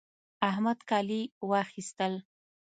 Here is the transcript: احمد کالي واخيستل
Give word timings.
احمد 0.49 0.79
کالي 0.89 1.21
واخيستل 1.49 2.13